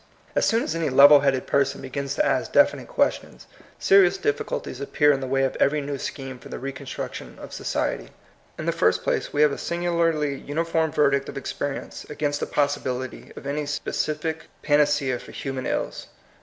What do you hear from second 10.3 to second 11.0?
uni form